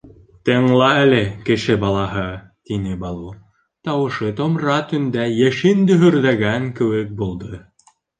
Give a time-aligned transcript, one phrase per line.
[0.49, 1.17] —Тыңла әле,
[1.49, 2.23] кеше балаһы,—
[2.69, 3.33] тине Балу,
[3.89, 7.61] тауышы томра төндә йәшен дөһөрҙәгән кеүек булды.